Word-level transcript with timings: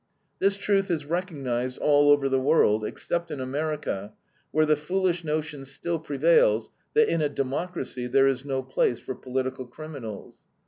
This 0.39 0.57
truth 0.57 0.89
is 0.89 1.05
recognized 1.05 1.77
all 1.77 2.09
over 2.09 2.27
the 2.27 2.39
world, 2.41 2.83
except 2.83 3.29
in 3.29 3.39
America 3.39 4.13
where 4.49 4.65
the 4.65 4.75
foolish 4.75 5.23
notion 5.23 5.63
still 5.63 5.99
prevails 5.99 6.71
that 6.95 7.07
in 7.07 7.21
a 7.21 7.29
Democracy 7.29 8.07
there 8.07 8.25
is 8.27 8.43
no 8.43 8.63
place 8.63 8.97
for 8.97 9.13
political 9.13 9.67
criminals. 9.67 10.39